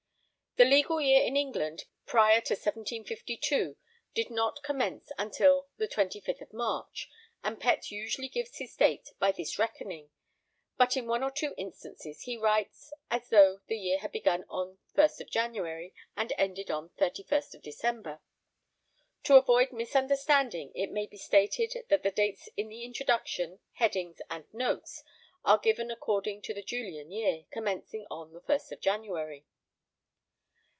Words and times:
The 0.57 0.65
legal 0.65 0.99
year 0.99 1.23
in 1.23 1.37
England, 1.37 1.85
prior 2.05 2.41
to 2.41 2.55
1752, 2.55 3.77
did 4.13 4.29
not 4.29 4.61
commence 4.65 5.09
until 5.17 5.69
the 5.77 5.87
25th 5.87 6.51
March, 6.51 7.07
and 7.41 7.57
Pett 7.57 7.89
usually 7.89 8.27
gives 8.27 8.57
his 8.57 8.75
dates 8.75 9.13
by 9.17 9.31
this 9.31 9.57
reckoning, 9.57 10.11
but 10.77 10.97
in 10.97 11.07
one 11.07 11.23
or 11.23 11.31
two 11.31 11.53
instances 11.55 12.23
he 12.23 12.35
writes 12.35 12.91
as 13.09 13.29
though 13.29 13.61
the 13.67 13.77
year 13.77 13.99
had 13.99 14.11
begun 14.11 14.43
on 14.49 14.77
1st 14.93 15.29
January 15.29 15.93
and 16.17 16.33
ended 16.37 16.69
on 16.69 16.89
31st 16.99 17.61
December. 17.61 18.19
To 19.23 19.37
avoid 19.37 19.71
misunderstanding, 19.71 20.73
it 20.75 20.91
may 20.91 21.07
be 21.07 21.17
stated 21.17 21.73
that 21.87 22.03
the 22.03 22.11
dates 22.11 22.49
in 22.57 22.67
the 22.67 22.83
Introduction, 22.83 23.61
headings, 23.75 24.17
and 24.29 24.53
notes 24.53 25.01
are 25.45 25.57
given 25.57 25.89
according 25.89 26.41
to 26.41 26.53
the 26.53 26.61
Julian 26.61 27.09
year, 27.09 27.45
commencing 27.51 28.05
on 28.11 28.29
1st 28.41 28.81
January. 28.81 29.45